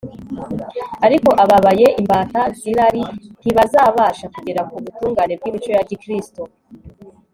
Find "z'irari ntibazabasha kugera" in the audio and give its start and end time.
2.59-4.61